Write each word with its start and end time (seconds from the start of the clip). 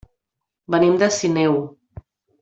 Venim 0.75 0.95
de 1.03 1.09
Sineu. 1.17 1.59